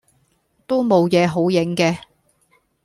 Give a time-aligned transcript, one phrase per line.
[0.65, 1.83] 都冇野好影既